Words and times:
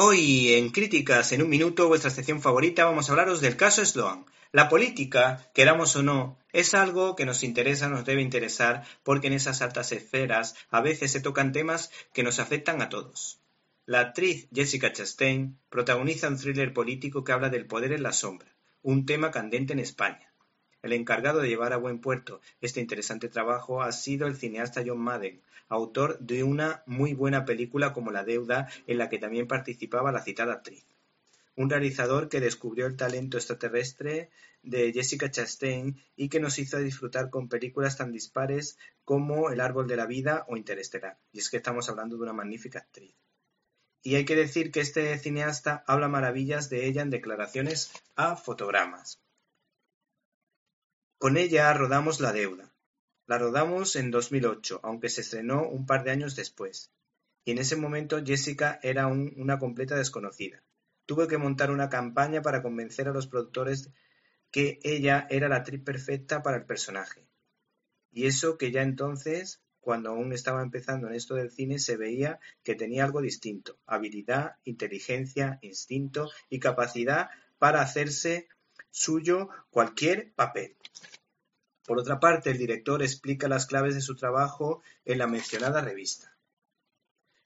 Hoy 0.00 0.52
en 0.52 0.70
Críticas 0.70 1.32
en 1.32 1.42
un 1.42 1.48
minuto, 1.48 1.88
vuestra 1.88 2.10
sección 2.10 2.40
favorita, 2.40 2.84
vamos 2.84 3.08
a 3.08 3.12
hablaros 3.12 3.40
del 3.40 3.56
caso 3.56 3.84
Sloan. 3.84 4.26
La 4.52 4.68
política, 4.68 5.50
queramos 5.54 5.96
o 5.96 6.04
no, 6.04 6.38
es 6.52 6.72
algo 6.74 7.16
que 7.16 7.26
nos 7.26 7.42
interesa, 7.42 7.88
nos 7.88 8.04
debe 8.04 8.22
interesar, 8.22 8.84
porque 9.02 9.26
en 9.26 9.32
esas 9.32 9.60
altas 9.60 9.90
esferas 9.90 10.54
a 10.70 10.82
veces 10.82 11.10
se 11.10 11.20
tocan 11.20 11.50
temas 11.50 11.90
que 12.12 12.22
nos 12.22 12.38
afectan 12.38 12.80
a 12.80 12.90
todos. 12.90 13.40
La 13.86 13.98
actriz 13.98 14.46
Jessica 14.54 14.92
Chastain 14.92 15.58
protagoniza 15.68 16.28
un 16.28 16.38
thriller 16.38 16.72
político 16.72 17.24
que 17.24 17.32
habla 17.32 17.48
del 17.48 17.66
poder 17.66 17.90
en 17.90 18.04
la 18.04 18.12
sombra, 18.12 18.54
un 18.82 19.04
tema 19.04 19.32
candente 19.32 19.72
en 19.72 19.80
España. 19.80 20.27
El 20.88 20.94
encargado 20.94 21.40
de 21.40 21.48
llevar 21.50 21.74
a 21.74 21.76
buen 21.76 21.98
puerto 21.98 22.40
este 22.62 22.80
interesante 22.80 23.28
trabajo 23.28 23.82
ha 23.82 23.92
sido 23.92 24.26
el 24.26 24.36
cineasta 24.38 24.82
John 24.86 25.00
Madden, 25.00 25.42
autor 25.68 26.18
de 26.18 26.42
una 26.44 26.82
muy 26.86 27.12
buena 27.12 27.44
película 27.44 27.92
como 27.92 28.10
La 28.10 28.24
deuda, 28.24 28.70
en 28.86 28.96
la 28.96 29.10
que 29.10 29.18
también 29.18 29.46
participaba 29.46 30.12
la 30.12 30.22
citada 30.22 30.54
actriz. 30.54 30.86
Un 31.56 31.68
realizador 31.68 32.30
que 32.30 32.40
descubrió 32.40 32.86
el 32.86 32.96
talento 32.96 33.36
extraterrestre 33.36 34.30
de 34.62 34.90
Jessica 34.94 35.30
Chastain 35.30 36.00
y 36.16 36.30
que 36.30 36.40
nos 36.40 36.58
hizo 36.58 36.78
disfrutar 36.78 37.28
con 37.28 37.50
películas 37.50 37.98
tan 37.98 38.10
dispares 38.10 38.78
como 39.04 39.50
El 39.50 39.60
árbol 39.60 39.88
de 39.88 39.96
la 39.96 40.06
vida 40.06 40.46
o 40.48 40.56
Interestelar. 40.56 41.18
Y 41.32 41.40
es 41.40 41.50
que 41.50 41.58
estamos 41.58 41.90
hablando 41.90 42.16
de 42.16 42.22
una 42.22 42.32
magnífica 42.32 42.78
actriz. 42.78 43.14
Y 44.02 44.14
hay 44.14 44.24
que 44.24 44.36
decir 44.36 44.70
que 44.70 44.80
este 44.80 45.18
cineasta 45.18 45.84
habla 45.86 46.08
maravillas 46.08 46.70
de 46.70 46.86
ella 46.86 47.02
en 47.02 47.10
declaraciones 47.10 47.92
a 48.16 48.36
fotogramas. 48.36 49.20
Con 51.18 51.36
ella 51.36 51.74
rodamos 51.74 52.20
La 52.20 52.32
deuda. 52.32 52.72
La 53.26 53.38
rodamos 53.38 53.96
en 53.96 54.12
2008, 54.12 54.78
aunque 54.84 55.08
se 55.08 55.22
estrenó 55.22 55.68
un 55.68 55.84
par 55.84 56.04
de 56.04 56.12
años 56.12 56.36
después. 56.36 56.92
Y 57.44 57.50
en 57.50 57.58
ese 57.58 57.74
momento 57.74 58.24
Jessica 58.24 58.78
era 58.84 59.08
una 59.08 59.58
completa 59.58 59.96
desconocida. 59.96 60.62
Tuve 61.06 61.26
que 61.26 61.36
montar 61.36 61.72
una 61.72 61.88
campaña 61.88 62.40
para 62.40 62.62
convencer 62.62 63.08
a 63.08 63.12
los 63.12 63.26
productores 63.26 63.90
que 64.52 64.78
ella 64.84 65.26
era 65.28 65.48
la 65.48 65.56
actriz 65.56 65.82
perfecta 65.82 66.40
para 66.40 66.58
el 66.58 66.66
personaje. 66.66 67.26
Y 68.12 68.26
eso 68.26 68.56
que 68.56 68.70
ya 68.70 68.82
entonces, 68.82 69.60
cuando 69.80 70.10
aún 70.10 70.32
estaba 70.32 70.62
empezando 70.62 71.08
en 71.08 71.14
esto 71.14 71.34
del 71.34 71.50
cine, 71.50 71.80
se 71.80 71.96
veía 71.96 72.38
que 72.62 72.76
tenía 72.76 73.02
algo 73.02 73.20
distinto, 73.20 73.76
habilidad, 73.86 74.58
inteligencia, 74.62 75.58
instinto 75.62 76.30
y 76.48 76.60
capacidad 76.60 77.30
para 77.58 77.82
hacerse 77.82 78.46
suyo 78.90 79.48
cualquier 79.70 80.32
papel. 80.34 80.76
Por 81.88 81.98
otra 81.98 82.20
parte, 82.20 82.50
el 82.50 82.58
director 82.58 83.02
explica 83.02 83.48
las 83.48 83.64
claves 83.64 83.94
de 83.94 84.02
su 84.02 84.14
trabajo 84.14 84.82
en 85.06 85.16
la 85.16 85.26
mencionada 85.26 85.80
revista. 85.80 86.36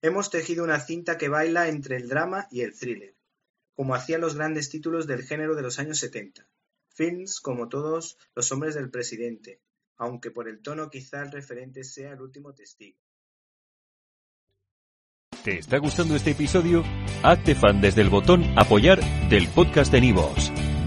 Hemos 0.00 0.30
tejido 0.30 0.64
una 0.64 0.80
cinta 0.80 1.18
que 1.18 1.28
baila 1.28 1.68
entre 1.68 1.96
el 1.98 2.08
drama 2.08 2.48
y 2.50 2.62
el 2.62 2.74
thriller, 2.74 3.14
como 3.74 3.94
hacían 3.94 4.22
los 4.22 4.36
grandes 4.36 4.70
títulos 4.70 5.06
del 5.06 5.24
género 5.24 5.56
de 5.56 5.62
los 5.62 5.78
años 5.78 5.98
70. 5.98 6.48
Films 6.88 7.42
como 7.42 7.68
todos 7.68 8.16
Los 8.34 8.50
hombres 8.50 8.74
del 8.74 8.90
presidente, 8.90 9.60
aunque 9.98 10.30
por 10.30 10.48
el 10.48 10.62
tono 10.62 10.88
quizá 10.88 11.20
el 11.20 11.32
referente 11.32 11.84
sea 11.84 12.14
el 12.14 12.22
último 12.22 12.54
testigo. 12.54 12.98
¿Te 15.44 15.58
está 15.58 15.76
gustando 15.76 16.16
este 16.16 16.30
episodio? 16.30 16.82
Hazte 17.22 17.54
fan 17.54 17.82
desde 17.82 18.00
el 18.00 18.08
botón 18.08 18.42
apoyar 18.58 19.00
del 19.28 19.48
podcast 19.48 19.92
de 19.92 20.00
Nivos. 20.00 20.50